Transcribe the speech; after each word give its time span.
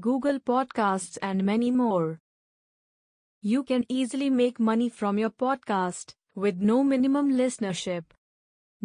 Google 0.00 0.38
Podcasts, 0.38 1.18
and 1.22 1.44
many 1.44 1.70
more. 1.70 2.20
You 3.40 3.62
can 3.62 3.84
easily 3.88 4.30
make 4.30 4.58
money 4.58 4.88
from 4.88 5.18
your 5.18 5.30
podcast 5.30 6.14
with 6.34 6.56
no 6.60 6.82
minimum 6.84 7.32
listenership. 7.32 8.04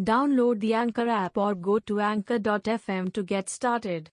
Download 0.00 0.60
the 0.60 0.74
Anchor 0.74 1.08
app 1.08 1.38
or 1.38 1.54
go 1.54 1.78
to 1.78 2.00
anchor.fm 2.00 3.12
to 3.12 3.22
get 3.22 3.48
started. 3.48 4.10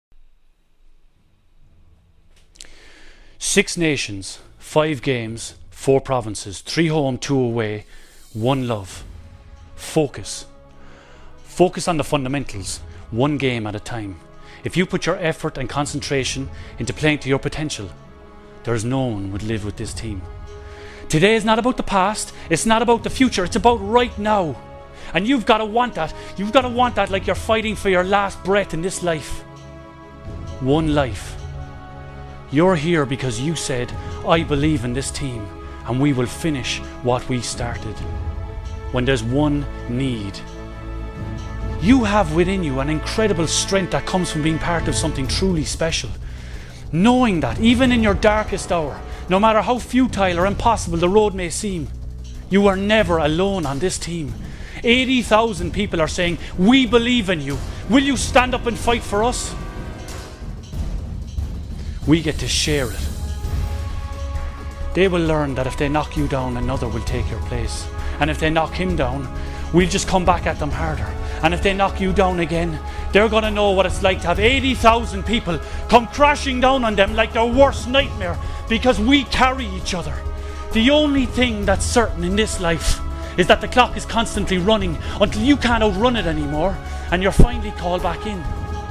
Six 3.39 3.77
nations, 3.77 4.39
five 4.59 5.01
games, 5.01 5.55
four 5.71 5.99
provinces, 5.99 6.61
three 6.61 6.87
home, 6.87 7.17
two 7.17 7.39
away, 7.39 7.85
one 8.33 8.67
love. 8.67 9.03
Focus. 9.75 10.45
Focus 11.43 11.87
on 11.87 11.97
the 11.97 12.03
fundamentals, 12.03 12.79
one 13.09 13.37
game 13.37 13.65
at 13.65 13.75
a 13.75 13.79
time. 13.79 14.19
If 14.63 14.77
you 14.77 14.85
put 14.85 15.05
your 15.05 15.17
effort 15.17 15.57
and 15.57 15.69
concentration 15.69 16.49
into 16.79 16.93
playing 16.93 17.19
to 17.19 17.29
your 17.29 17.39
potential, 17.39 17.89
there's 18.63 18.85
no 18.85 19.05
one 19.05 19.31
would 19.31 19.43
live 19.43 19.65
with 19.65 19.77
this 19.77 19.93
team. 19.93 20.21
Today 21.09 21.35
is 21.35 21.43
not 21.43 21.59
about 21.59 21.77
the 21.77 21.83
past, 21.83 22.33
it's 22.49 22.65
not 22.65 22.81
about 22.81 23.03
the 23.03 23.09
future, 23.09 23.43
it's 23.43 23.55
about 23.55 23.77
right 23.77 24.17
now. 24.17 24.55
And 25.13 25.27
you've 25.27 25.45
got 25.45 25.57
to 25.57 25.65
want 25.65 25.95
that. 25.95 26.13
You've 26.37 26.53
got 26.53 26.61
to 26.61 26.69
want 26.69 26.95
that 26.95 27.09
like 27.09 27.27
you're 27.27 27.35
fighting 27.35 27.75
for 27.75 27.89
your 27.89 28.03
last 28.03 28.41
breath 28.43 28.73
in 28.73 28.81
this 28.81 29.03
life. 29.03 29.41
One 30.61 30.95
life. 30.95 31.35
You're 32.51 32.75
here 32.75 33.05
because 33.05 33.41
you 33.41 33.55
said, 33.55 33.91
I 34.27 34.43
believe 34.43 34.85
in 34.85 34.93
this 34.93 35.11
team 35.11 35.45
and 35.87 35.99
we 35.99 36.13
will 36.13 36.27
finish 36.27 36.79
what 37.03 37.27
we 37.27 37.41
started. 37.41 37.95
When 38.91 39.05
there's 39.05 39.23
one 39.23 39.65
need, 39.89 40.39
you 41.81 42.03
have 42.03 42.35
within 42.35 42.63
you 42.63 42.79
an 42.79 42.89
incredible 42.89 43.47
strength 43.47 43.91
that 43.91 44.05
comes 44.05 44.31
from 44.31 44.43
being 44.43 44.59
part 44.59 44.87
of 44.87 44.95
something 44.95 45.27
truly 45.27 45.65
special. 45.65 46.09
Knowing 46.91 47.39
that, 47.39 47.59
even 47.59 47.91
in 47.91 48.03
your 48.03 48.13
darkest 48.13 48.71
hour, 48.71 48.99
no 49.29 49.39
matter 49.39 49.61
how 49.61 49.79
futile 49.79 50.39
or 50.39 50.45
impossible 50.45 50.97
the 50.97 51.09
road 51.09 51.33
may 51.33 51.49
seem, 51.49 51.87
you 52.49 52.67
are 52.67 52.75
never 52.75 53.17
alone 53.17 53.65
on 53.65 53.79
this 53.79 53.97
team. 53.97 54.33
80,000 54.83 55.71
people 55.71 56.01
are 56.01 56.07
saying, 56.07 56.37
We 56.57 56.85
believe 56.85 57.29
in 57.29 57.41
you. 57.41 57.57
Will 57.89 58.03
you 58.03 58.17
stand 58.17 58.53
up 58.53 58.65
and 58.65 58.77
fight 58.77 59.03
for 59.03 59.23
us? 59.23 59.55
we 62.07 62.21
get 62.21 62.37
to 62.39 62.47
share 62.47 62.91
it. 62.91 63.07
They 64.93 65.07
will 65.07 65.21
learn 65.25 65.55
that 65.55 65.67
if 65.67 65.77
they 65.77 65.87
knock 65.87 66.17
you 66.17 66.27
down, 66.27 66.57
another 66.57 66.87
will 66.87 67.03
take 67.03 67.29
your 67.29 67.39
place. 67.41 67.87
And 68.19 68.29
if 68.29 68.39
they 68.39 68.49
knock 68.49 68.73
him 68.73 68.95
down, 68.95 69.27
we'll 69.73 69.87
just 69.87 70.07
come 70.07 70.25
back 70.25 70.45
at 70.45 70.59
them 70.59 70.71
harder. 70.71 71.09
And 71.43 71.53
if 71.53 71.63
they 71.63 71.73
knock 71.73 71.99
you 71.99 72.13
down 72.13 72.39
again, 72.39 72.79
they're 73.11 73.29
going 73.29 73.43
to 73.43 73.51
know 73.51 73.71
what 73.71 73.85
it's 73.85 74.03
like 74.03 74.21
to 74.21 74.27
have 74.27 74.39
80,000 74.39 75.23
people 75.25 75.59
come 75.89 76.07
crashing 76.07 76.59
down 76.59 76.83
on 76.83 76.95
them 76.95 77.15
like 77.15 77.33
their 77.33 77.45
worst 77.45 77.87
nightmare 77.87 78.37
because 78.69 78.99
we 78.99 79.23
carry 79.25 79.65
each 79.65 79.93
other. 79.93 80.15
The 80.73 80.89
only 80.89 81.25
thing 81.25 81.65
that's 81.65 81.85
certain 81.85 82.23
in 82.23 82.35
this 82.35 82.59
life 82.59 82.99
is 83.37 83.47
that 83.47 83.61
the 83.61 83.67
clock 83.67 83.97
is 83.97 84.05
constantly 84.05 84.57
running 84.57 84.97
until 85.19 85.41
you 85.41 85.57
can't 85.57 85.83
outrun 85.83 86.15
it 86.15 86.25
anymore 86.25 86.77
and 87.11 87.23
you're 87.23 87.31
finally 87.31 87.71
called 87.71 88.03
back 88.03 88.25
in. 88.25 88.39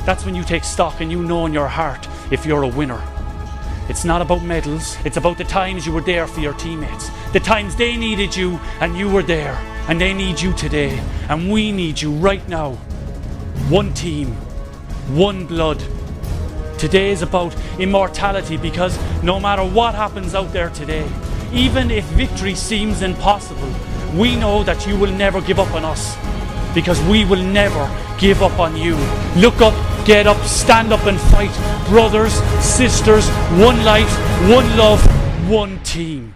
That's 0.05 0.25
when 0.25 0.35
you 0.35 0.43
take 0.43 0.65
stock 0.65 1.01
and 1.01 1.11
you 1.11 1.23
know 1.23 1.47
in 1.47 1.53
your 1.53 1.69
heart 1.69 2.09
if 2.31 2.45
you're 2.45 2.63
a 2.63 2.69
winner. 2.69 3.01
It's 3.91 4.05
not 4.05 4.23
about 4.23 4.45
medals, 4.45 4.97
it's 5.05 5.17
about 5.17 5.37
the 5.37 5.43
times 5.43 5.85
you 5.85 5.91
were 5.91 6.01
there 6.01 6.29
for 6.29 6.39
your 6.39 6.55
teammates. 6.55 7.11
The 7.33 7.41
times 7.41 7.75
they 7.75 7.97
needed 7.97 8.37
you 8.37 8.61
and 8.79 8.97
you 8.97 9.11
were 9.11 9.25
there. 9.25 9.55
And 9.89 10.01
they 10.01 10.15
need 10.15 10.41
you 10.41 10.53
today. 10.53 10.97
And 11.29 11.51
we 11.51 11.73
need 11.73 12.01
you 12.01 12.13
right 12.13 12.49
now. 12.49 12.75
One 13.69 13.93
team, 13.93 14.29
one 15.09 15.45
blood. 15.45 15.83
Today 16.79 17.11
is 17.11 17.23
about 17.23 17.53
immortality 17.81 18.57
because 18.57 18.97
no 19.25 19.41
matter 19.41 19.65
what 19.65 19.97
happens 19.97 20.37
out 20.37 20.53
there 20.53 20.71
today, 20.71 21.11
even 21.53 21.91
if 21.91 22.05
victory 22.15 22.55
seems 22.55 23.03
impossible, 23.03 23.75
we 24.15 24.37
know 24.37 24.63
that 24.63 24.87
you 24.87 24.97
will 24.97 25.13
never 25.13 25.41
give 25.41 25.59
up 25.59 25.75
on 25.75 25.85
us 25.85 26.17
because 26.77 27.03
we 27.09 27.25
will 27.25 27.43
never 27.43 27.91
give 28.21 28.41
up 28.41 28.57
on 28.61 28.77
you. 28.77 28.95
Look 29.35 29.61
up, 29.61 29.75
get 30.05 30.27
up, 30.27 30.43
stand 30.45 30.93
up 30.93 31.07
and 31.07 31.21
fight. 31.21 31.55
Brothers, 31.89 32.35
sisters, 32.63 33.29
one 33.59 33.85
life, 33.85 34.11
one 34.49 34.77
love, 34.77 35.01
one 35.49 35.79
team. 35.83 36.35